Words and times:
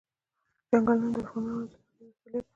چنګلونه 0.69 1.07
د 1.15 1.17
افغانانو 1.23 1.63
د 1.69 1.71
تفریح 1.73 2.01
یوه 2.01 2.09
وسیله 2.17 2.39
ده. 2.43 2.47